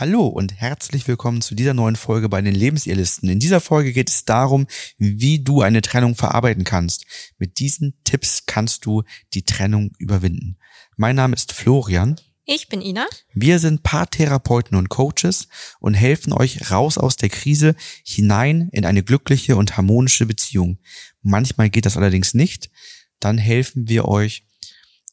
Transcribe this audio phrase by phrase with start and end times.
[0.00, 3.28] Hallo und herzlich willkommen zu dieser neuen Folge bei den Lebensirrlisten.
[3.28, 7.04] In dieser Folge geht es darum, wie du eine Trennung verarbeiten kannst.
[7.36, 9.02] Mit diesen Tipps kannst du
[9.34, 10.56] die Trennung überwinden.
[10.96, 12.18] Mein Name ist Florian.
[12.46, 13.06] Ich bin Ina.
[13.34, 15.48] Wir sind Paartherapeuten und Coaches
[15.80, 20.78] und helfen euch raus aus der Krise hinein in eine glückliche und harmonische Beziehung.
[21.20, 22.70] Manchmal geht das allerdings nicht.
[23.18, 24.46] Dann helfen wir euch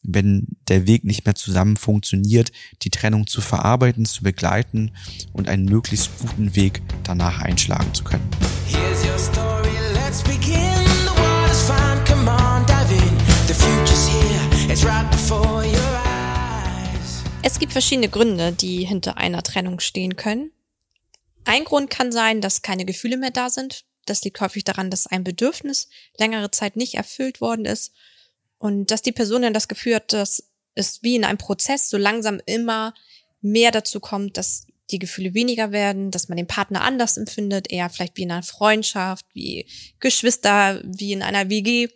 [0.03, 2.51] wenn der Weg nicht mehr zusammen funktioniert,
[2.81, 4.91] die Trennung zu verarbeiten, zu begleiten
[5.33, 8.29] und einen möglichst guten Weg danach einschlagen zu können.
[17.43, 20.51] Es gibt verschiedene Gründe, die hinter einer Trennung stehen können.
[21.45, 23.85] Ein Grund kann sein, dass keine Gefühle mehr da sind.
[24.05, 27.93] Das liegt häufig daran, dass ein Bedürfnis längere Zeit nicht erfüllt worden ist
[28.59, 30.43] und dass die Person dann das Gefühl hat, dass
[30.75, 32.93] es wie in einem Prozess so langsam immer
[33.41, 37.89] mehr dazu kommt, dass die Gefühle weniger werden, dass man den Partner anders empfindet, eher
[37.89, 39.67] vielleicht wie in einer Freundschaft, wie
[39.99, 41.89] Geschwister, wie in einer WG.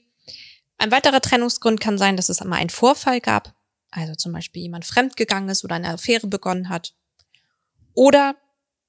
[0.77, 3.55] Ein weiterer Trennungsgrund kann sein, dass es einmal einen Vorfall gab,
[3.91, 6.93] also zum Beispiel jemand fremdgegangen ist oder eine Affäre begonnen hat.
[7.93, 8.35] Oder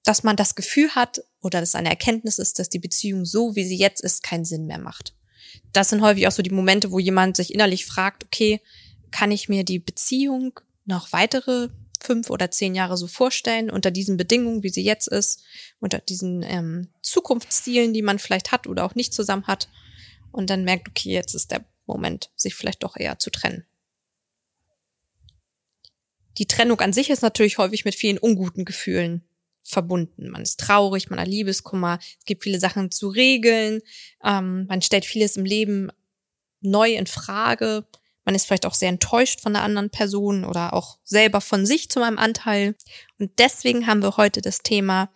[0.05, 3.65] dass man das Gefühl hat oder dass eine Erkenntnis ist, dass die Beziehung so, wie
[3.65, 5.15] sie jetzt ist, keinen Sinn mehr macht
[5.73, 8.61] das sind häufig auch so die Momente, wo jemand sich innerlich fragt, okay,
[9.11, 11.69] kann ich mir die Beziehung noch weitere
[12.01, 15.43] fünf oder zehn Jahre so vorstellen, unter diesen Bedingungen, wie sie jetzt ist,
[15.79, 19.69] unter diesen ähm, Zukunftszielen, die man vielleicht hat oder auch nicht zusammen hat.
[20.33, 23.65] Und dann merkt, okay, jetzt ist der Moment, sich vielleicht doch eher zu trennen.
[26.39, 29.23] Die Trennung an sich ist natürlich häufig mit vielen unguten Gefühlen
[29.63, 30.29] verbunden.
[30.29, 33.81] Man ist traurig, man hat Liebeskummer, es gibt viele Sachen zu regeln,
[34.25, 35.91] ähm, man stellt vieles im Leben
[36.61, 37.85] neu in Frage.
[38.25, 41.91] Man ist vielleicht auch sehr enttäuscht von der anderen Person oder auch selber von sich
[41.91, 42.77] zu meinem Anteil.
[43.19, 45.11] Und deswegen haben wir heute das Thema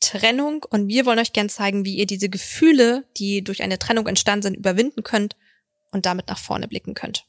[0.00, 4.06] Trennung und wir wollen euch gern zeigen, wie ihr diese Gefühle, die durch eine Trennung
[4.06, 5.36] entstanden sind, überwinden könnt
[5.90, 7.26] und damit nach vorne blicken könnt.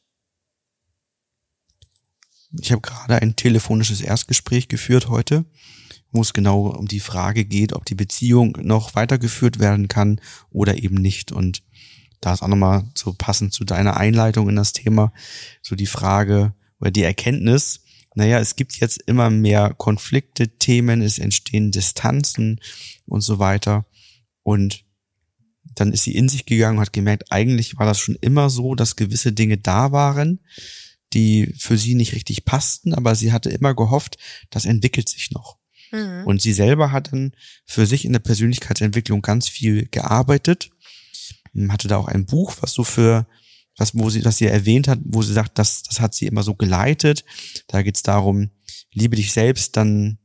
[2.51, 5.45] Ich habe gerade ein telefonisches Erstgespräch geführt heute
[6.11, 10.81] wo es genau um die Frage geht, ob die Beziehung noch weitergeführt werden kann oder
[10.81, 11.31] eben nicht.
[11.31, 11.63] Und
[12.21, 15.13] da ist auch nochmal so passend zu deiner Einleitung in das Thema,
[15.61, 17.81] so die Frage oder die Erkenntnis,
[18.15, 22.59] naja, es gibt jetzt immer mehr Konflikte, Themen, es entstehen Distanzen
[23.05, 23.85] und so weiter.
[24.41, 24.83] Und
[25.75, 28.73] dann ist sie in sich gegangen und hat gemerkt, eigentlich war das schon immer so,
[28.73, 30.39] dass gewisse Dinge da waren,
[31.13, 34.17] die für sie nicht richtig passten, aber sie hatte immer gehofft,
[34.49, 35.57] das entwickelt sich noch.
[35.91, 36.23] Mhm.
[36.25, 37.33] Und sie selber hat dann
[37.65, 40.69] für sich in der Persönlichkeitsentwicklung ganz viel gearbeitet,
[41.69, 43.25] hatte da auch ein Buch, was so für
[43.79, 46.43] was, wo sie, was sie erwähnt hat, wo sie sagt, das, das hat sie immer
[46.43, 47.23] so geleitet.
[47.67, 48.51] Da geht's darum,
[48.91, 50.19] liebe dich selbst, dann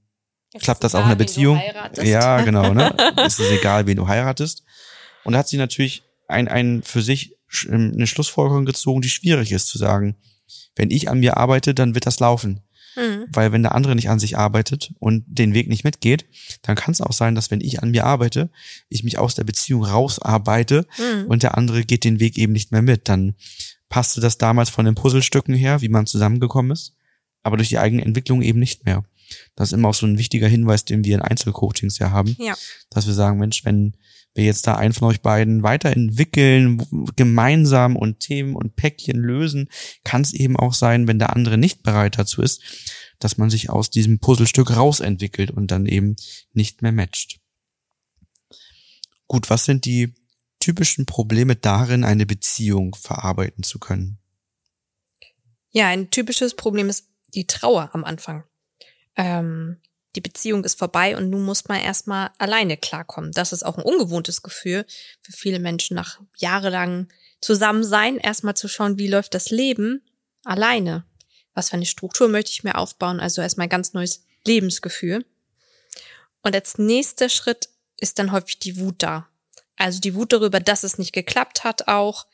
[0.52, 1.60] es klappt das egal, auch in der Beziehung.
[2.02, 2.94] Ja, genau, ne?
[3.16, 4.64] es ist egal, wen du heiratest.
[5.24, 7.36] Und da hat sie natürlich ein, ein für sich
[7.68, 10.16] eine Schlussfolgerung gezogen, die schwierig ist zu sagen.
[10.76, 12.60] Wenn ich an mir arbeite, dann wird das laufen.
[12.96, 13.26] Mhm.
[13.32, 16.26] Weil wenn der andere nicht an sich arbeitet und den Weg nicht mitgeht,
[16.62, 18.50] dann kann es auch sein, dass wenn ich an mir arbeite,
[18.88, 21.26] ich mich aus der Beziehung rausarbeite mhm.
[21.26, 23.08] und der andere geht den Weg eben nicht mehr mit.
[23.08, 23.34] Dann
[23.88, 26.94] passte das damals von den Puzzlestücken her, wie man zusammengekommen ist,
[27.42, 29.04] aber durch die eigene Entwicklung eben nicht mehr.
[29.56, 32.54] Das ist immer auch so ein wichtiger Hinweis, den wir in Einzelcoachings ja haben, ja.
[32.90, 33.96] dass wir sagen, Mensch, wenn
[34.34, 36.84] wir jetzt da einen von euch beiden weiterentwickeln,
[37.16, 39.68] gemeinsam und Themen und Päckchen lösen,
[40.02, 42.60] kann es eben auch sein, wenn der andere nicht bereit dazu ist,
[43.20, 46.16] dass man sich aus diesem Puzzlestück rausentwickelt und dann eben
[46.52, 47.40] nicht mehr matcht.
[49.28, 50.14] Gut, was sind die
[50.58, 54.18] typischen Probleme darin, eine Beziehung verarbeiten zu können?
[55.70, 58.44] Ja, ein typisches Problem ist die Trauer am Anfang.
[59.16, 59.80] Ähm,
[60.14, 63.32] die Beziehung ist vorbei und nun muss man erstmal alleine klarkommen.
[63.32, 64.86] Das ist auch ein ungewohntes Gefühl
[65.22, 67.08] für viele Menschen nach jahrelang
[67.40, 70.02] Zusammensein, erstmal zu schauen, wie läuft das Leben
[70.44, 71.04] alleine.
[71.52, 73.20] Was für eine Struktur möchte ich mir aufbauen?
[73.20, 75.24] Also erstmal ein ganz neues Lebensgefühl.
[76.42, 77.68] Und als nächster Schritt
[77.98, 79.28] ist dann häufig die Wut da.
[79.76, 82.26] Also die Wut darüber, dass es nicht geklappt hat auch,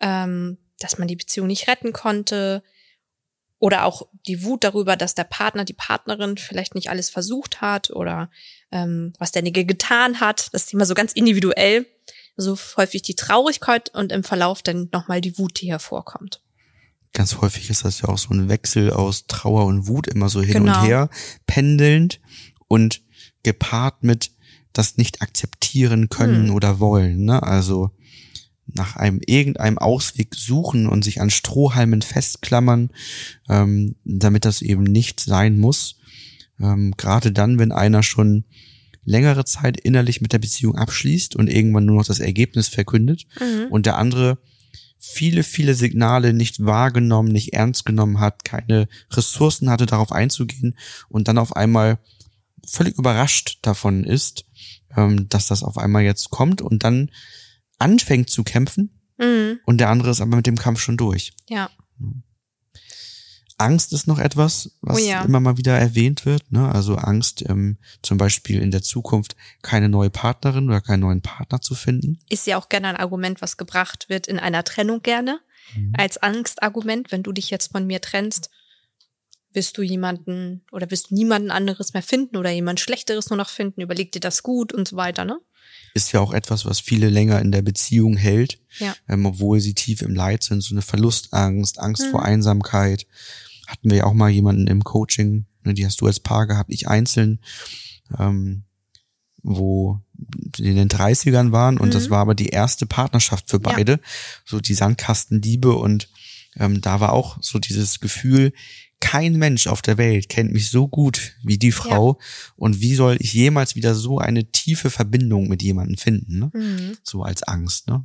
[0.00, 2.62] ähm, dass man die Beziehung nicht retten konnte,
[3.64, 7.88] oder auch die Wut darüber, dass der Partner, die Partnerin vielleicht nicht alles versucht hat
[7.88, 8.28] oder
[8.70, 10.50] ähm, was derjenige getan hat.
[10.52, 11.86] Das ist immer so ganz individuell.
[12.36, 16.42] So häufig die Traurigkeit und im Verlauf dann nochmal die Wut, die hervorkommt.
[17.14, 20.42] Ganz häufig ist das ja auch so ein Wechsel aus Trauer und Wut immer so
[20.42, 20.80] hin genau.
[20.80, 21.08] und her
[21.46, 22.20] pendelnd
[22.68, 23.00] und
[23.44, 24.30] gepaart mit
[24.74, 26.54] das nicht akzeptieren können hm.
[26.54, 27.24] oder wollen.
[27.24, 27.42] Ne?
[27.42, 27.92] Also
[28.66, 32.90] nach einem irgendeinem Ausweg suchen und sich an Strohhalmen festklammern,
[33.48, 35.96] ähm, damit das eben nicht sein muss.
[36.60, 38.44] Ähm, Gerade dann, wenn einer schon
[39.04, 43.66] längere Zeit innerlich mit der Beziehung abschließt und irgendwann nur noch das Ergebnis verkündet Mhm.
[43.70, 44.38] und der andere
[44.98, 50.76] viele, viele Signale nicht wahrgenommen, nicht ernst genommen hat, keine Ressourcen hatte, darauf einzugehen
[51.10, 51.98] und dann auf einmal
[52.66, 54.46] völlig überrascht davon ist,
[54.96, 57.10] ähm, dass das auf einmal jetzt kommt und dann
[57.78, 59.60] anfängt zu kämpfen Mhm.
[59.64, 61.32] und der andere ist aber mit dem Kampf schon durch.
[61.48, 61.70] Ja.
[63.56, 65.22] Angst ist noch etwas, was Oh ja.
[65.22, 66.50] immer mal wieder erwähnt wird.
[66.50, 66.68] Ne?
[66.72, 71.60] Also Angst, ähm, zum Beispiel in der Zukunft keine neue Partnerin oder keinen neuen Partner
[71.60, 72.18] zu finden.
[72.28, 75.38] Ist ja auch gerne ein Argument, was gebracht wird in einer Trennung gerne.
[75.76, 75.92] Mhm.
[75.96, 78.50] Als Angstargument, wenn du dich jetzt von mir trennst,
[79.52, 83.48] wirst du jemanden oder wirst du niemanden anderes mehr finden oder jemand Schlechteres nur noch
[83.48, 85.38] finden, überleg dir das gut und so weiter, ne?
[85.94, 88.94] Ist ja auch etwas, was viele länger in der Beziehung hält, Ja.
[89.08, 90.60] ähm, obwohl sie tief im Leid sind.
[90.62, 92.10] So eine Verlustangst, Angst Mhm.
[92.10, 93.06] vor Einsamkeit.
[93.68, 96.72] Hatten wir ja auch mal jemanden im Coaching, ne, die hast du als Paar gehabt,
[96.72, 97.38] ich einzeln,
[98.18, 98.64] ähm,
[99.42, 100.00] wo
[100.58, 102.10] in den 30ern waren und das Mhm.
[102.10, 103.72] war aber die erste Partnerschaft für Ja.
[103.72, 104.00] beide.
[104.44, 106.08] So die Sandkastenliebe und
[106.56, 108.52] ähm, da war auch so dieses Gefühl,
[109.04, 112.18] kein Mensch auf der Welt kennt mich so gut wie die Frau
[112.56, 116.50] und wie soll ich jemals wieder so eine tiefe Verbindung mit jemandem finden, ne?
[116.54, 116.96] Mhm.
[117.02, 118.02] So als Angst, ne?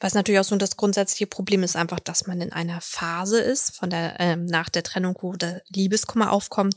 [0.00, 3.74] Was natürlich auch so das grundsätzliche Problem ist einfach, dass man in einer Phase ist,
[3.74, 6.74] von der, ähm, nach der Trennung, wo der Liebeskummer aufkommt,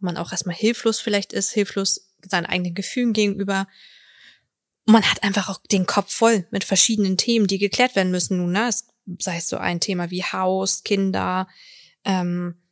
[0.00, 3.68] wo man auch erstmal hilflos vielleicht ist, hilflos seinen eigenen Gefühlen gegenüber.
[4.86, 8.38] Und man hat einfach auch den Kopf voll mit verschiedenen Themen, die geklärt werden müssen
[8.38, 8.66] nun, ne?
[8.68, 8.88] Es,
[9.18, 11.48] sei es so ein Thema wie Haus, Kinder,
[12.04, 12.62] ähm,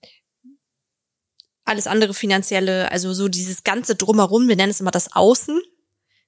[1.65, 5.61] alles andere finanzielle, also so dieses ganze drumherum, wir nennen es immer das Außen,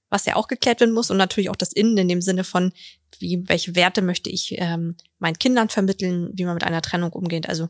[0.09, 2.73] was ja auch geklärt werden muss und natürlich auch das Innen in dem Sinne von,
[3.19, 7.49] wie, welche Werte möchte ich ähm, meinen Kindern vermitteln, wie man mit einer Trennung umgeht.
[7.49, 7.69] Also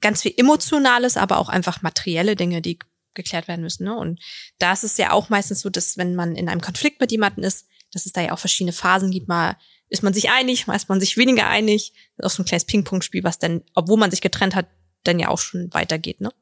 [0.00, 2.78] ganz viel Emotionales, aber auch einfach materielle Dinge, die
[3.14, 3.84] geklärt werden müssen.
[3.84, 3.96] Ne?
[3.96, 4.20] Und
[4.58, 7.44] da ist es ja auch meistens so, dass wenn man in einem Konflikt mit jemandem
[7.44, 9.28] ist, dass es da ja auch verschiedene Phasen gibt.
[9.28, 9.56] Mal
[9.92, 11.92] ist man sich einig, ist man sich weniger einig.
[12.16, 14.66] Das ist auch so ein kleines Ping-Pong-Spiel, was dann, obwohl man sich getrennt hat,
[15.04, 16.20] dann ja auch schon weitergeht.
[16.20, 16.32] Ne?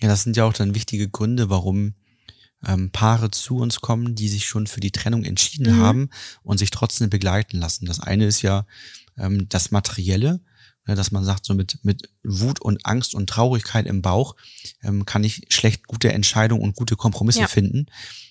[0.00, 1.94] Ja, das sind ja auch dann wichtige Gründe, warum
[2.66, 5.80] ähm, Paare zu uns kommen, die sich schon für die Trennung entschieden Mhm.
[5.80, 6.10] haben
[6.42, 7.86] und sich trotzdem begleiten lassen.
[7.86, 8.66] Das eine ist ja
[9.18, 10.40] ähm, das Materielle,
[10.86, 14.36] ne, dass man sagt, so mit, mit Wut und Angst und Traurigkeit im Bauch
[14.82, 17.48] ähm, kann ich schlecht gute Entscheidungen und gute Kompromisse Ja.
[17.48, 17.86] finden.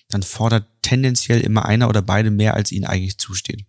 [0.08, 3.64] Dann fordert tendenziell immer einer oder beide mehr, als ihnen eigentlich zusteht.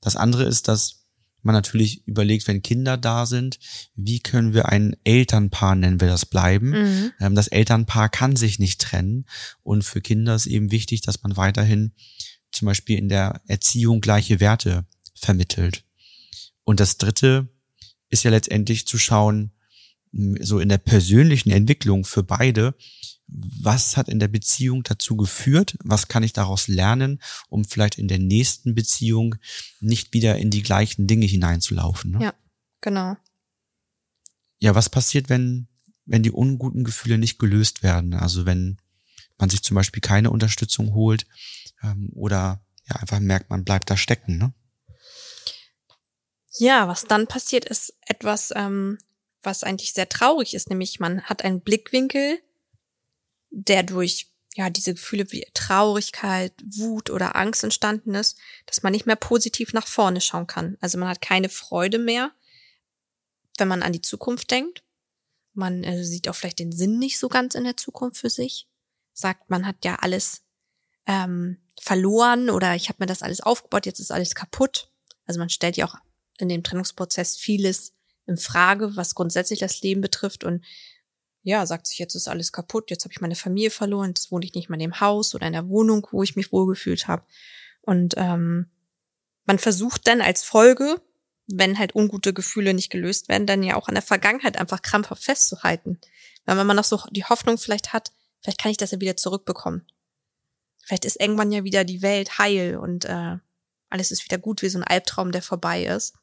[0.00, 1.06] Das andere ist, dass
[1.42, 3.58] man natürlich überlegt, wenn Kinder da sind,
[3.94, 6.70] wie können wir ein Elternpaar, nennen wir das, bleiben.
[6.70, 7.12] Mhm.
[7.20, 9.26] Ähm, Das Elternpaar kann sich nicht trennen.
[9.62, 11.92] Und für Kinder ist eben wichtig, dass man weiterhin
[12.52, 15.84] zum Beispiel in der Erziehung gleiche Werte vermittelt.
[16.64, 17.48] Und das Dritte
[18.08, 19.52] ist ja letztendlich zu schauen,
[20.40, 22.74] so in der persönlichen Entwicklung für beide,
[23.28, 28.08] was hat in der Beziehung dazu geführt, was kann ich daraus lernen, um vielleicht in
[28.08, 29.36] der nächsten Beziehung
[29.80, 32.12] nicht wieder in die gleichen Dinge hineinzulaufen.
[32.12, 32.22] Ne?
[32.22, 32.34] Ja.
[32.82, 33.16] Genau.
[34.58, 35.66] ja, was passiert, wenn,
[36.04, 38.14] wenn die unguten Gefühle nicht gelöst werden?
[38.14, 38.78] Also wenn
[39.38, 41.26] man sich zum Beispiel keine Unterstützung holt
[41.82, 44.52] ähm, oder ja einfach merkt, man bleibt da stecken, ne?
[46.58, 48.98] Ja, was dann passiert, ist etwas, ähm,
[49.42, 52.38] was eigentlich sehr traurig ist, nämlich man hat einen Blickwinkel,
[53.56, 59.06] der durch ja diese Gefühle wie Traurigkeit, Wut oder Angst entstanden ist, dass man nicht
[59.06, 60.76] mehr positiv nach vorne schauen kann.
[60.80, 62.32] Also man hat keine Freude mehr,
[63.58, 64.82] wenn man an die Zukunft denkt.
[65.52, 68.68] Man äh, sieht auch vielleicht den Sinn nicht so ganz in der Zukunft für sich.
[69.12, 70.42] Sagt, man hat ja alles
[71.06, 74.90] ähm, verloren oder ich habe mir das alles aufgebaut, jetzt ist alles kaputt.
[75.24, 75.96] Also man stellt ja auch
[76.38, 77.94] in dem Trennungsprozess vieles
[78.26, 80.62] in Frage, was grundsätzlich das Leben betrifft und
[81.46, 84.44] ja, sagt sich, jetzt ist alles kaputt, jetzt habe ich meine Familie verloren, jetzt wohne
[84.44, 87.22] ich nicht mehr in dem Haus oder in der Wohnung, wo ich mich wohlgefühlt habe.
[87.82, 88.66] Und ähm,
[89.44, 91.00] man versucht dann als Folge,
[91.46, 95.22] wenn halt ungute Gefühle nicht gelöst werden, dann ja auch an der Vergangenheit einfach krampfhaft
[95.22, 96.00] festzuhalten.
[96.46, 98.10] Weil wenn man noch so die Hoffnung vielleicht hat,
[98.40, 99.86] vielleicht kann ich das ja wieder zurückbekommen.
[100.84, 103.36] Vielleicht ist irgendwann ja wieder die Welt heil und äh,
[103.88, 106.14] alles ist wieder gut, wie so ein Albtraum, der vorbei ist.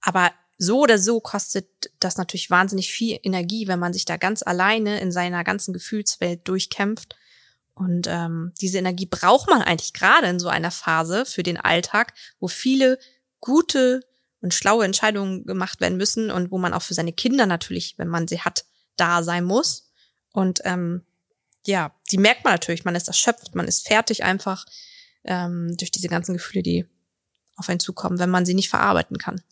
[0.00, 1.68] Aber so oder so kostet
[2.00, 6.46] das natürlich wahnsinnig viel Energie, wenn man sich da ganz alleine in seiner ganzen Gefühlswelt
[6.48, 7.16] durchkämpft.
[7.74, 12.14] Und ähm, diese Energie braucht man eigentlich gerade in so einer Phase für den Alltag,
[12.40, 12.98] wo viele
[13.40, 14.00] gute
[14.40, 18.08] und schlaue Entscheidungen gemacht werden müssen und wo man auch für seine Kinder natürlich, wenn
[18.08, 18.64] man sie hat,
[18.96, 19.90] da sein muss.
[20.32, 21.04] Und ähm,
[21.66, 24.64] ja, die merkt man natürlich, man ist erschöpft, man ist fertig einfach
[25.24, 26.86] ähm, durch diese ganzen Gefühle, die
[27.56, 29.42] auf einen zukommen, wenn man sie nicht verarbeiten kann.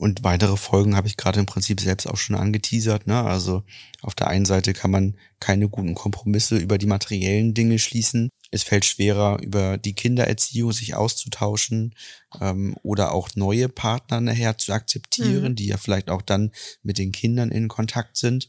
[0.00, 3.06] Und weitere Folgen habe ich gerade im Prinzip selbst auch schon angeteasert.
[3.06, 3.22] Ne?
[3.22, 3.64] Also
[4.00, 8.30] auf der einen Seite kann man keine guten Kompromisse über die materiellen Dinge schließen.
[8.50, 11.94] Es fällt schwerer, über die Kindererziehung sich auszutauschen
[12.40, 15.56] ähm, oder auch neue Partner nachher zu akzeptieren, mhm.
[15.56, 16.52] die ja vielleicht auch dann
[16.82, 18.48] mit den Kindern in Kontakt sind.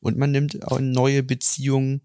[0.00, 2.00] Und man nimmt auch in neue Beziehungen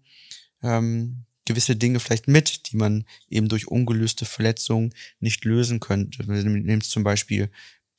[0.62, 6.24] ähm, gewisse Dinge vielleicht mit, die man eben durch ungelöste Verletzungen nicht lösen könnte.
[6.24, 7.50] Du nimmst zum Beispiel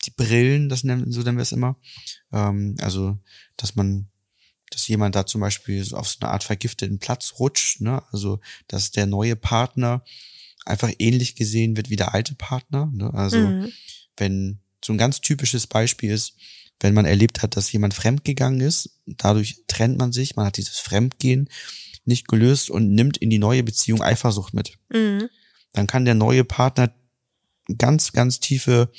[0.06, 1.78] die Brillen, das nennen, so nennen wir es immer.
[2.32, 3.18] Ähm, also,
[3.58, 4.08] dass man,
[4.70, 8.04] dass jemand da zum Beispiel auf so eine Art vergifteten Platz rutscht, ne?
[8.12, 10.04] Also, dass der neue Partner
[10.66, 12.90] einfach ähnlich gesehen wird wie der alte Partner.
[12.94, 13.14] Ne?
[13.14, 13.72] Also, mhm.
[14.18, 16.36] wenn so ein ganz typisches Beispiel ist,
[16.80, 20.80] wenn man erlebt hat, dass jemand fremdgegangen ist, dadurch trennt man sich, man hat dieses
[20.80, 21.50] Fremdgehen
[22.06, 24.78] nicht gelöst und nimmt in die neue Beziehung Eifersucht mit.
[24.90, 25.30] Mhm.
[25.72, 26.94] Dann kann der neue Partner
[27.78, 28.92] ganz, ganz tiefe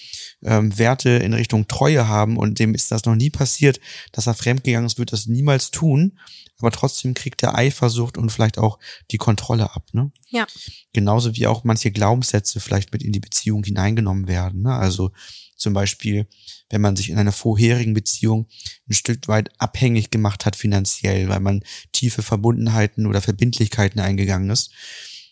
[0.43, 3.81] ähm, Werte in Richtung Treue haben und dem ist das noch nie passiert,
[4.13, 6.19] dass er fremdgegangen ist, wird das niemals tun,
[6.59, 8.79] aber trotzdem kriegt er Eifersucht und vielleicht auch
[9.11, 9.89] die Kontrolle ab.
[9.93, 10.13] Ne?
[10.31, 10.47] Ja.
[10.93, 14.63] Genauso wie auch manche Glaubenssätze vielleicht mit in die Beziehung hineingenommen werden.
[14.63, 14.75] Ne?
[14.75, 15.11] Also
[15.57, 16.27] zum Beispiel,
[16.71, 18.49] wenn man sich in einer vorherigen Beziehung
[18.89, 21.63] ein Stück weit abhängig gemacht hat finanziell, weil man
[21.93, 24.71] tiefe Verbundenheiten oder Verbindlichkeiten eingegangen ist,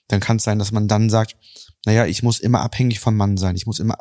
[0.09, 1.37] dann kann es sein, dass man dann sagt,
[1.85, 3.97] naja, ich muss immer abhängig vom Mann sein, ich muss immer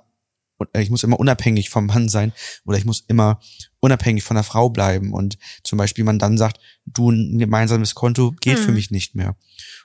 [0.73, 2.33] äh, ich muss immer unabhängig vom Mann sein
[2.65, 3.39] oder ich muss immer
[3.79, 8.31] unabhängig von der Frau bleiben und zum Beispiel man dann sagt, du ein gemeinsames Konto
[8.39, 8.63] geht mhm.
[8.63, 9.35] für mich nicht mehr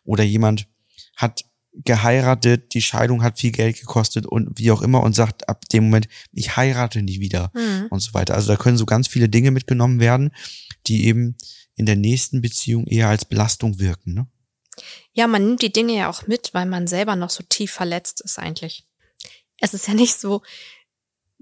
[0.04, 0.68] oder jemand
[1.16, 1.44] hat
[1.84, 5.84] geheiratet, die Scheidung hat viel Geld gekostet und wie auch immer und sagt ab dem
[5.84, 7.88] Moment, ich heirate nie wieder mhm.
[7.90, 8.34] und so weiter.
[8.34, 10.30] Also da können so ganz viele Dinge mitgenommen werden,
[10.86, 11.36] die eben
[11.74, 14.14] in der nächsten Beziehung eher als Belastung wirken.
[14.14, 14.26] Ne?
[15.12, 18.20] Ja, man nimmt die Dinge ja auch mit, weil man selber noch so tief verletzt
[18.20, 18.84] ist eigentlich.
[19.60, 20.42] Es ist ja nicht so,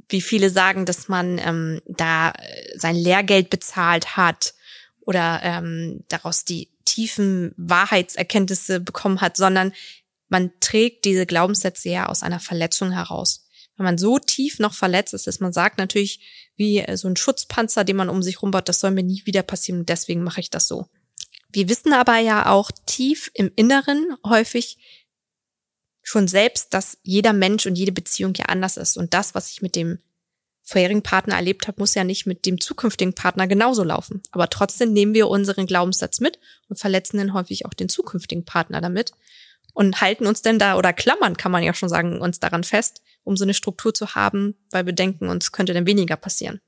[0.09, 4.55] wie viele sagen, dass man ähm, da äh, sein Lehrgeld bezahlt hat
[5.01, 9.73] oder ähm, daraus die tiefen Wahrheitserkenntnisse bekommen hat, sondern
[10.29, 13.47] man trägt diese Glaubenssätze ja aus einer Verletzung heraus.
[13.77, 16.21] Wenn man so tief noch verletzt ist, dass man sagt natürlich,
[16.57, 19.43] wie äh, so ein Schutzpanzer, den man um sich rumbaut, das soll mir nie wieder
[19.43, 20.89] passieren deswegen mache ich das so.
[21.55, 24.77] Wir wissen aber ja auch tief im Inneren häufig
[26.03, 28.97] schon selbst, dass jeder Mensch und jede Beziehung ja anders ist.
[28.97, 30.01] Und das, was ich mit dem
[30.65, 34.21] vorherigen Partner erlebt habe, muss ja nicht mit dem zukünftigen Partner genauso laufen.
[34.33, 38.81] Aber trotzdem nehmen wir unseren Glaubenssatz mit und verletzen dann häufig auch den zukünftigen Partner
[38.81, 39.13] damit
[39.75, 43.01] und halten uns denn da oder klammern, kann man ja schon sagen, uns daran fest,
[43.23, 46.61] um so eine Struktur zu haben, weil wir denken, uns könnte dann weniger passieren.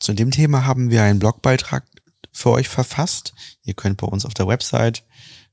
[0.00, 1.84] Zu dem Thema haben wir einen Blogbeitrag
[2.32, 3.34] für euch verfasst.
[3.62, 5.04] Ihr könnt bei uns auf der Website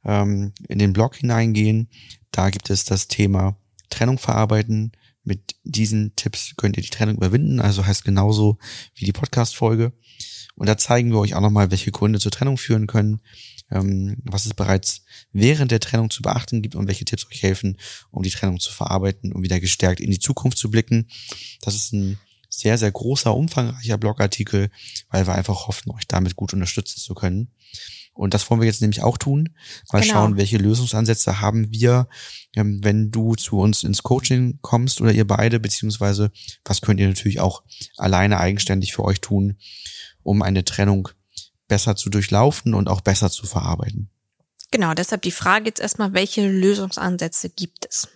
[0.04, 1.90] ähm, in den Blog hineingehen.
[2.32, 3.58] Da gibt es das Thema
[3.90, 4.92] Trennung verarbeiten.
[5.24, 7.60] Mit diesen Tipps könnt ihr die Trennung überwinden.
[7.60, 8.58] Also heißt genauso
[8.96, 9.94] wie die Podcast-Folge.
[10.56, 13.22] Und da zeigen wir euch auch nochmal, welche Gründe zur Trennung führen können,
[13.70, 17.78] ähm, was es bereits während der Trennung zu beachten gibt und welche Tipps euch helfen,
[18.10, 21.10] um die Trennung zu verarbeiten, um wieder gestärkt in die Zukunft zu blicken.
[21.62, 22.18] Das ist ein
[22.58, 24.72] sehr, sehr großer, umfangreicher Blogartikel,
[25.10, 27.52] weil wir einfach hoffen, euch damit gut unterstützen zu können.
[28.14, 29.50] Und das wollen wir jetzt nämlich auch tun.
[29.94, 30.14] Mal genau.
[30.14, 32.08] schauen, welche Lösungsansätze haben wir,
[32.56, 36.32] ähm, wenn du zu uns ins Coaching kommst oder ihr beide, beziehungsweise
[36.66, 37.62] was könnt ihr natürlich auch
[37.96, 39.58] alleine eigenständig für euch tun,
[40.24, 41.10] um eine Trennung
[41.68, 44.10] besser zu durchlaufen und auch besser zu verarbeiten.
[44.72, 48.08] Genau, deshalb die Frage jetzt erstmal, welche Lösungsansätze gibt es?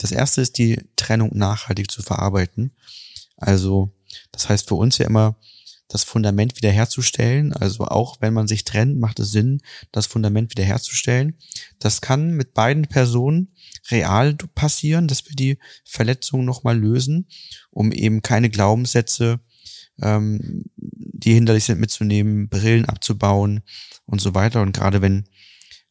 [0.00, 2.72] Das erste ist die Trennung nachhaltig zu verarbeiten.
[3.36, 3.92] Also,
[4.32, 5.36] das heißt für uns ja immer,
[5.88, 7.52] das Fundament wiederherzustellen.
[7.52, 9.60] Also auch wenn man sich trennt, macht es Sinn,
[9.92, 11.36] das Fundament wiederherzustellen.
[11.80, 13.48] Das kann mit beiden Personen
[13.90, 17.26] real passieren, dass wir die Verletzung nochmal lösen,
[17.70, 19.40] um eben keine Glaubenssätze,
[20.00, 23.60] ähm, die hinderlich sind, mitzunehmen, Brillen abzubauen
[24.06, 24.62] und so weiter.
[24.62, 25.24] Und gerade wenn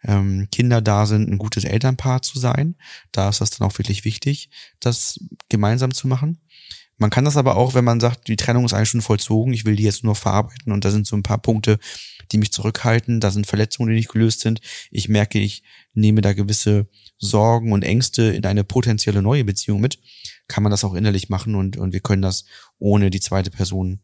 [0.03, 2.75] ähm, Kinder da sind, ein gutes Elternpaar zu sein,
[3.11, 6.39] da ist das dann auch wirklich wichtig, das gemeinsam zu machen.
[6.97, 9.65] Man kann das aber auch, wenn man sagt, die Trennung ist eigentlich schon vollzogen, ich
[9.65, 11.79] will die jetzt nur verarbeiten und da sind so ein paar Punkte,
[12.31, 14.59] die mich zurückhalten, da sind Verletzungen, die nicht gelöst sind.
[14.91, 15.63] Ich merke, ich
[15.93, 16.87] nehme da gewisse
[17.17, 19.99] Sorgen und Ängste in eine potenzielle neue Beziehung mit,
[20.47, 22.45] kann man das auch innerlich machen und, und wir können das
[22.79, 24.01] ohne die zweite Person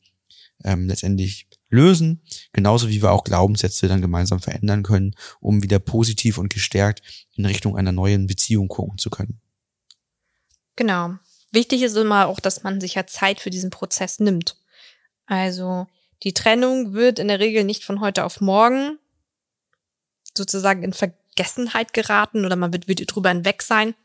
[0.64, 2.22] ähm, letztendlich lösen,
[2.53, 7.01] genauso wie wir auch Glaubenssätze dann gemeinsam verändern können, um wieder positiv und gestärkt
[7.34, 9.41] in Richtung einer neuen Beziehung gucken zu können.
[10.75, 11.15] Genau.
[11.51, 14.57] Wichtig ist immer auch, dass man sich ja Zeit für diesen Prozess nimmt.
[15.25, 15.88] Also
[16.24, 19.00] die Trennung wird in der Regel nicht von heute auf morgen
[20.38, 23.95] sozusagen in Vergessenheit geraten oder man wird, wird drüber hinweg sein,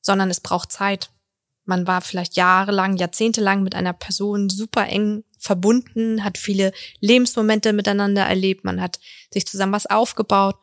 [0.00, 1.10] sondern es braucht Zeit.
[1.64, 8.22] Man war vielleicht jahrelang, jahrzehntelang mit einer Person super eng verbunden, hat viele Lebensmomente miteinander
[8.22, 8.98] erlebt, man hat
[9.30, 10.56] sich zusammen was aufgebaut.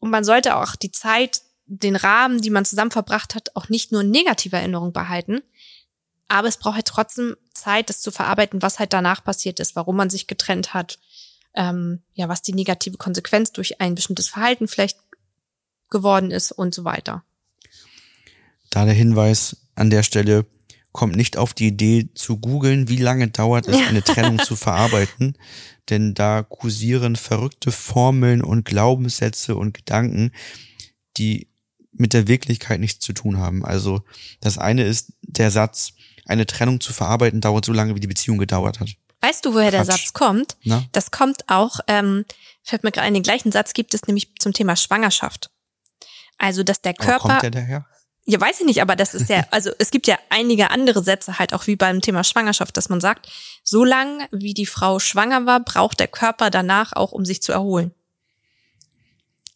[0.00, 3.92] Und man sollte auch die Zeit, den Rahmen, die man zusammen verbracht hat, auch nicht
[3.92, 5.42] nur in negativer Erinnerung behalten.
[6.28, 9.96] Aber es braucht halt trotzdem Zeit, das zu verarbeiten, was halt danach passiert ist, warum
[9.96, 10.98] man sich getrennt hat,
[11.54, 14.98] ähm, ja, was die negative Konsequenz durch ein bestimmtes Verhalten vielleicht
[15.88, 17.24] geworden ist und so weiter.
[18.70, 20.46] Da der Hinweis an der Stelle,
[20.96, 25.36] kommt nicht auf die Idee zu googeln, wie lange dauert es, eine Trennung zu verarbeiten,
[25.88, 30.32] denn da kursieren verrückte Formeln und Glaubenssätze und Gedanken,
[31.16, 31.48] die
[31.92, 33.64] mit der Wirklichkeit nichts zu tun haben.
[33.64, 34.02] Also
[34.40, 35.92] das eine ist der Satz,
[36.26, 38.90] eine Trennung zu verarbeiten dauert so lange, wie die Beziehung gedauert hat.
[39.20, 39.72] Weißt du, woher Quatsch.
[39.72, 40.56] der Satz kommt?
[40.64, 40.84] Na?
[40.92, 42.24] Das kommt auch, ähm,
[42.62, 45.50] fällt mir gerade ein, den gleichen Satz gibt es nämlich zum Thema Schwangerschaft.
[46.38, 47.24] Also, dass der Körper.
[47.24, 47.86] Aber kommt der daher?
[48.28, 51.38] Ja, weiß ich nicht, aber das ist ja, also es gibt ja einige andere Sätze
[51.38, 53.28] halt auch wie beim Thema Schwangerschaft, dass man sagt,
[53.62, 57.52] so lang wie die Frau schwanger war, braucht der Körper danach auch, um sich zu
[57.52, 57.92] erholen.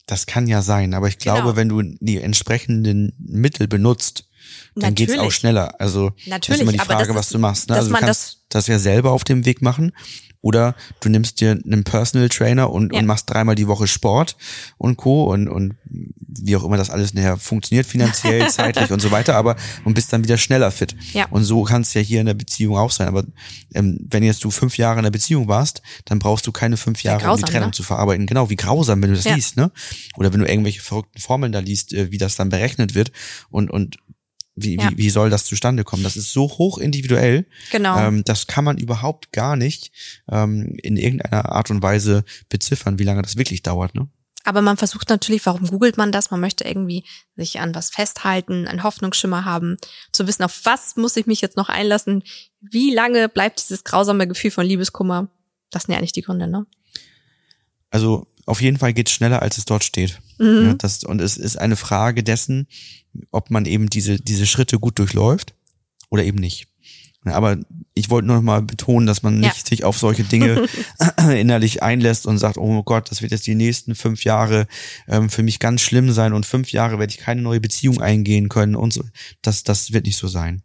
[0.07, 1.57] Das kann ja sein, aber ich glaube, genau.
[1.57, 4.25] wenn du die entsprechenden Mittel benutzt,
[4.75, 5.13] dann Natürlich.
[5.13, 5.81] geht's auch schneller.
[5.81, 7.69] Also Natürlich, das ist immer die Frage, was du machst.
[7.69, 7.77] Ne?
[7.77, 9.93] Also du kannst das, das ja selber auf dem Weg machen
[10.43, 13.01] oder du nimmst dir einen Personal Trainer und, ja.
[13.01, 14.37] und machst dreimal die Woche Sport
[14.79, 15.25] und Co.
[15.25, 19.57] und, und wie auch immer das alles nachher funktioniert, finanziell, zeitlich und so weiter, aber
[19.85, 20.97] und bist dann wieder schneller fit.
[21.13, 21.27] Ja.
[21.31, 23.09] Und so kann es ja hier in der Beziehung auch sein.
[23.09, 23.25] Aber
[23.75, 27.03] ähm, wenn jetzt du fünf Jahre in der Beziehung warst, dann brauchst du keine fünf
[27.03, 27.75] Jahre, grausam, um die Trennung ne?
[27.75, 28.27] zu verarbeiten.
[28.27, 29.35] Genau, wie grausam, wenn du das ja.
[29.35, 29.71] liest, ne?
[30.17, 33.13] Oder wenn du irgendwelche verrückten Formeln da liest, äh, wie das dann berechnet wird
[33.51, 33.99] und, und
[34.63, 34.91] wie, ja.
[34.91, 36.03] wie, wie soll das zustande kommen?
[36.03, 37.47] Das ist so hoch individuell.
[37.71, 37.99] Genau.
[37.99, 39.93] Ähm, das kann man überhaupt gar nicht
[40.31, 43.95] ähm, in irgendeiner Art und Weise beziffern, wie lange das wirklich dauert.
[43.95, 44.09] Ne?
[44.45, 46.31] Aber man versucht natürlich, warum googelt man das?
[46.31, 47.05] Man möchte irgendwie
[47.37, 49.77] sich an was festhalten, einen Hoffnungsschimmer haben,
[50.13, 52.23] zu wissen, auf was muss ich mich jetzt noch einlassen?
[52.61, 55.29] Wie lange bleibt dieses grausame Gefühl von Liebeskummer?
[55.71, 56.67] Das sind ja eigentlich die Gründe, ne?
[57.91, 60.21] Also auf jeden Fall geht es schneller, als es dort steht.
[60.41, 60.67] Mhm.
[60.67, 62.67] Ja, das, und es ist eine Frage dessen,
[63.31, 65.55] ob man eben diese, diese Schritte gut durchläuft
[66.09, 66.67] oder eben nicht.
[67.25, 67.59] Aber
[67.93, 69.69] ich wollte nur noch mal betonen, dass man nicht ja.
[69.69, 70.67] sich auf solche Dinge
[71.19, 74.67] innerlich einlässt und sagt, oh Gott, das wird jetzt die nächsten fünf Jahre
[75.07, 78.49] ähm, für mich ganz schlimm sein und fünf Jahre werde ich keine neue Beziehung eingehen
[78.49, 79.05] können und so.
[79.43, 80.63] Das, das wird nicht so sein.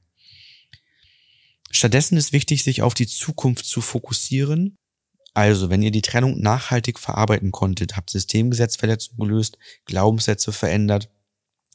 [1.69, 4.77] Stattdessen ist wichtig, sich auf die Zukunft zu fokussieren
[5.35, 11.09] also, wenn ihr die Trennung nachhaltig verarbeiten konntet, habt Systemgesetzverletzungen gelöst, Glaubenssätze verändert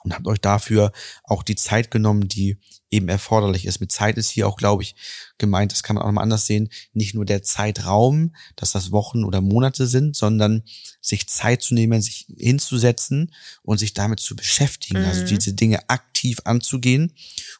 [0.02, 0.92] und habt euch dafür
[1.24, 2.58] auch die Zeit genommen, die
[2.90, 3.80] eben erforderlich ist.
[3.80, 4.96] Mit Zeit ist hier auch, glaube ich,
[5.38, 9.24] gemeint, das kann man auch mal anders sehen, nicht nur der Zeitraum, dass das Wochen
[9.24, 10.64] oder Monate sind, sondern
[11.00, 13.32] sich Zeit zu nehmen, sich hinzusetzen
[13.62, 15.22] und sich damit zu beschäftigen, also mhm.
[15.22, 17.12] also diese Dinge aktiv anzugehen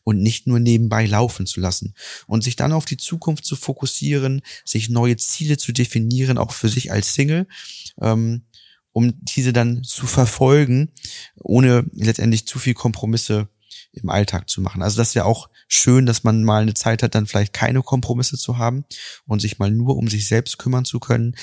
[0.02, 1.94] und nicht nur nebenbei laufen zu lassen
[2.26, 6.68] und sich dann auf die Zukunft zu fokussieren, sich neue Ziele zu definieren, auch für
[6.68, 7.46] sich als Single.
[8.00, 8.42] Ähm,
[8.92, 10.92] um diese dann zu verfolgen,
[11.36, 13.48] ohne letztendlich zu viel Kompromisse
[13.92, 14.82] im Alltag zu machen.
[14.82, 17.82] Also das ist ja auch schön, dass man mal eine Zeit hat, dann vielleicht keine
[17.82, 18.84] Kompromisse zu haben
[19.26, 21.34] und sich mal nur um sich selbst kümmern zu können,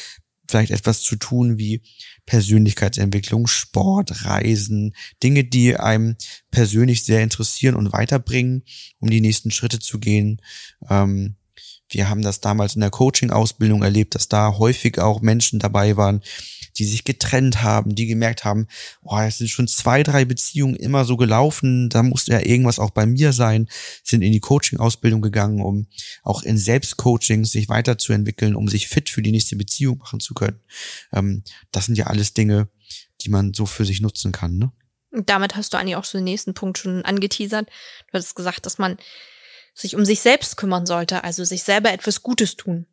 [0.50, 1.82] vielleicht etwas zu tun wie
[2.26, 6.16] Persönlichkeitsentwicklung, Sport, Reisen, Dinge, die einem
[6.52, 8.64] persönlich sehr interessieren und weiterbringen,
[9.00, 10.42] um die nächsten Schritte zu gehen.
[10.90, 11.36] Ähm,
[11.90, 16.22] wir haben das damals in der Coaching-Ausbildung erlebt, dass da häufig auch Menschen dabei waren,
[16.78, 18.68] die sich getrennt haben, die gemerkt haben,
[19.02, 22.92] oh, es sind schon zwei, drei Beziehungen immer so gelaufen, da musste ja irgendwas auch
[22.92, 23.68] bei mir sein,
[24.04, 25.88] sind in die Coaching-Ausbildung gegangen, um
[26.24, 30.60] auch in Selbstcoaching sich weiterzuentwickeln, um sich fit für die nächste Beziehung machen zu können.
[31.14, 32.70] Ähm, das sind ja alles Dinge,
[33.22, 34.72] die man so für sich nutzen kann, ne?
[35.12, 37.68] damit hast du eigentlich auch schon den nächsten Punkt schon angeteasert.
[38.12, 38.98] Du hast gesagt, dass man
[39.74, 42.88] sich um sich selbst kümmern sollte, also sich selber etwas Gutes tun.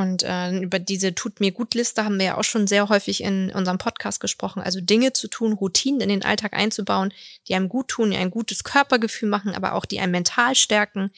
[0.00, 3.22] Und äh, über diese Tut mir gut Liste haben wir ja auch schon sehr häufig
[3.22, 4.62] in unserem Podcast gesprochen.
[4.62, 7.12] Also Dinge zu tun, Routinen in den Alltag einzubauen,
[7.46, 11.10] die einem gut tun, die ein gutes Körpergefühl machen, aber auch die einen mental stärken,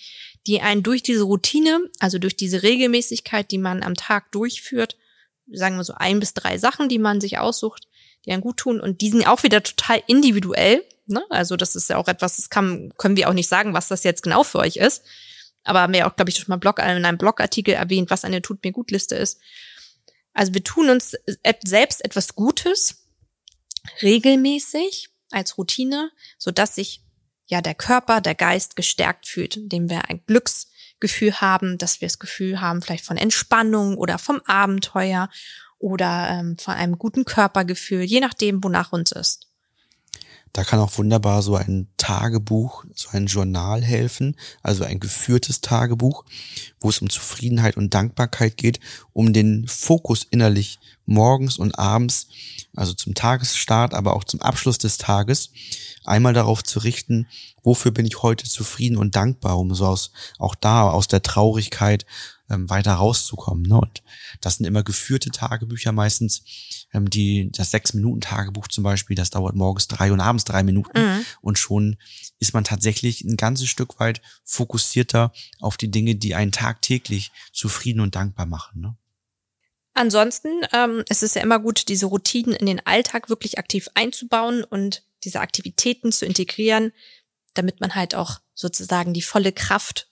[0.48, 4.96] die einen durch diese Routine, also durch diese Regelmäßigkeit, die man am Tag durchführt,
[5.52, 7.86] sagen wir so ein bis drei Sachen, die man sich aussucht,
[8.26, 10.82] die einen gut tun und die sind auch wieder total individuell.
[11.06, 11.22] Ne?
[11.30, 14.02] Also das ist ja auch etwas, das kann, können wir auch nicht sagen, was das
[14.02, 15.04] jetzt genau für euch ist
[15.64, 18.42] aber haben wir auch, glaube ich, schon mal Blog, in einem Blogartikel erwähnt, was eine
[18.42, 19.40] Tut mir gut Liste ist.
[20.34, 21.16] Also wir tun uns
[21.64, 23.06] selbst etwas Gutes
[24.02, 27.02] regelmäßig als Routine, so dass sich
[27.46, 32.18] ja der Körper, der Geist gestärkt fühlt, indem wir ein Glücksgefühl haben, dass wir das
[32.18, 35.28] Gefühl haben, vielleicht von Entspannung oder vom Abenteuer
[35.78, 39.51] oder ähm, von einem guten Körpergefühl, je nachdem, wonach uns ist.
[40.52, 46.24] Da kann auch wunderbar so ein Tagebuch, so ein Journal helfen, also ein geführtes Tagebuch,
[46.78, 48.78] wo es um Zufriedenheit und Dankbarkeit geht,
[49.14, 52.28] um den Fokus innerlich morgens und abends,
[52.76, 55.50] also zum Tagesstart, aber auch zum Abschluss des Tages,
[56.04, 57.26] einmal darauf zu richten,
[57.62, 62.04] wofür bin ich heute zufrieden und dankbar, um so aus, auch da aus der Traurigkeit
[62.52, 63.64] ähm, weiter rauszukommen.
[63.64, 63.76] Ne?
[63.80, 64.02] Und
[64.40, 66.42] das sind immer geführte Tagebücher meistens.
[66.92, 71.00] Ähm, die, das Sechs-Minuten-Tagebuch zum Beispiel, das dauert morgens drei und abends drei Minuten.
[71.00, 71.24] Mhm.
[71.40, 71.96] Und schon
[72.38, 78.00] ist man tatsächlich ein ganzes Stück weit fokussierter auf die Dinge, die einen tagtäglich zufrieden
[78.00, 78.80] und dankbar machen.
[78.80, 78.96] Ne?
[79.94, 84.64] Ansonsten ähm, es ist ja immer gut, diese Routinen in den Alltag wirklich aktiv einzubauen
[84.64, 86.92] und diese Aktivitäten zu integrieren,
[87.54, 90.11] damit man halt auch sozusagen die volle Kraft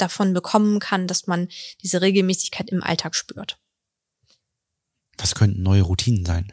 [0.00, 1.48] davon bekommen kann, dass man
[1.82, 3.58] diese Regelmäßigkeit im Alltag spürt.
[5.18, 6.52] Was könnten neue Routinen sein?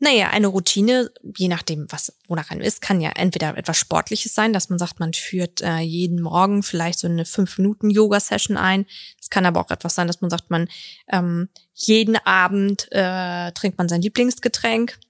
[0.00, 4.52] Naja, eine Routine, je nachdem, was wonach einem ist, kann ja entweder etwas Sportliches sein,
[4.52, 8.86] dass man sagt, man führt äh, jeden Morgen vielleicht so eine fünf Minuten Yoga-Session ein.
[9.20, 10.68] Es kann aber auch etwas sein, dass man sagt, man
[11.08, 15.00] ähm, jeden Abend äh, trinkt man sein Lieblingsgetränk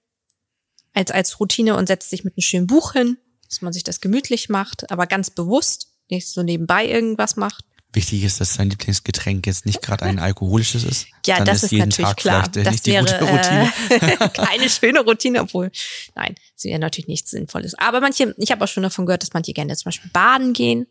[0.94, 4.00] als als Routine und setzt sich mit einem schönen Buch hin, dass man sich das
[4.00, 7.64] gemütlich macht, aber ganz bewusst nicht so nebenbei irgendwas macht.
[7.92, 11.06] Wichtig ist, dass sein Lieblingsgetränk jetzt nicht gerade ein alkoholisches ist.
[11.26, 12.44] Ja, Dann das ist, ist natürlich Tag klar.
[12.56, 15.70] Äh, das wäre äh, keine schöne Routine, obwohl,
[16.14, 17.74] nein, es wäre natürlich nichts Sinnvolles.
[17.74, 20.86] Aber manche, ich habe auch schon davon gehört, dass manche gerne zum Beispiel baden gehen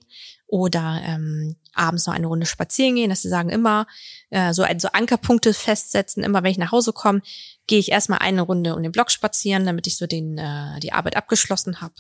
[0.46, 3.88] oder ähm, abends noch eine Runde spazieren gehen, dass sie sagen immer,
[4.30, 7.22] äh, so, also Ankerpunkte festsetzen, immer wenn ich nach Hause komme,
[7.66, 10.94] gehe ich erstmal eine Runde um den Block spazieren, damit ich so den, äh, die
[10.94, 11.96] Arbeit abgeschlossen habe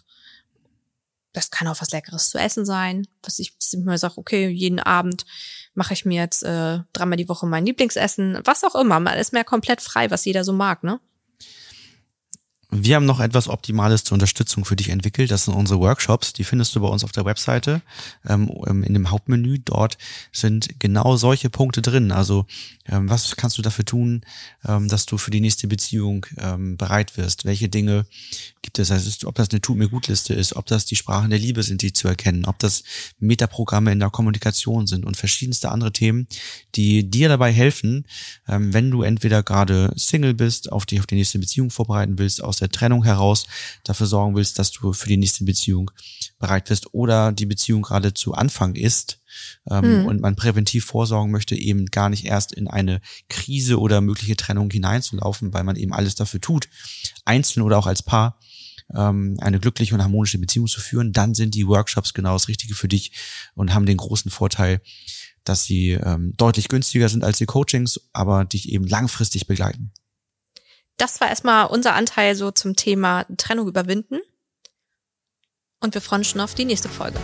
[1.34, 4.80] das kann auch was Leckeres zu essen sein, was ich, ich mir sage, okay, jeden
[4.80, 5.26] Abend
[5.74, 9.00] mache ich mir jetzt äh, dreimal die Woche mein Lieblingsessen, was auch immer.
[9.00, 11.00] Man ist mehr komplett frei, was jeder so mag, ne?
[12.70, 15.32] Wir haben noch etwas Optimales zur Unterstützung für dich entwickelt.
[15.32, 16.34] Das sind unsere Workshops.
[16.34, 17.82] Die findest du bei uns auf der Webseite
[18.28, 18.50] ähm,
[18.84, 19.60] in dem Hauptmenü.
[19.60, 19.98] Dort
[20.34, 22.12] sind genau solche Punkte drin.
[22.12, 22.46] Also
[22.90, 24.22] ähm, was kannst du dafür tun,
[24.66, 27.46] ähm, dass du für die nächste Beziehung ähm, bereit wirst?
[27.46, 28.06] Welche Dinge
[28.62, 28.92] gibt es?
[28.92, 31.64] Also, ob das eine Tut mir gut Liste ist, ob das die Sprachen der Liebe
[31.64, 32.84] sind, die zu erkennen, ob das
[33.20, 36.28] Metaprogramme in der Kommunikation sind und verschiedenste andere Themen,
[36.76, 38.06] die dir dabei helfen,
[38.48, 42.44] ähm, wenn du entweder gerade Single bist, auf dich auf die nächste Beziehung vorbereiten willst,
[42.58, 43.46] aus der Trennung heraus
[43.84, 45.92] dafür sorgen willst, dass du für die nächste Beziehung
[46.40, 49.20] bereit bist oder die Beziehung gerade zu Anfang ist
[49.70, 50.06] ähm, mhm.
[50.08, 54.72] und man präventiv vorsorgen möchte, eben gar nicht erst in eine Krise oder mögliche Trennung
[54.72, 56.68] hineinzulaufen, weil man eben alles dafür tut,
[57.26, 58.40] einzeln oder auch als Paar
[58.96, 62.74] ähm, eine glückliche und harmonische Beziehung zu führen, dann sind die Workshops genau das Richtige
[62.74, 63.12] für dich
[63.54, 64.82] und haben den großen Vorteil,
[65.44, 69.92] dass sie ähm, deutlich günstiger sind als die Coachings, aber dich eben langfristig begleiten
[70.98, 74.20] das war erstmal unser Anteil so zum Thema Trennung überwinden.
[75.80, 77.20] Und wir freuen uns schon auf die nächste Folge.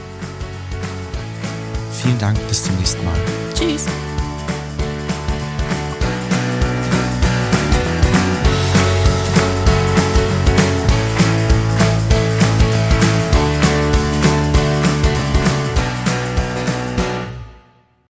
[2.02, 3.18] Vielen Dank, bis zum nächsten Mal.
[3.56, 3.86] Tschüss.